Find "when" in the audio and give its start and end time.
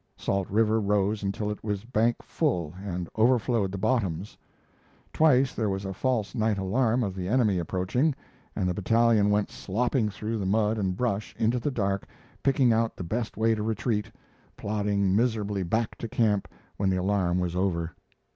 16.77-16.89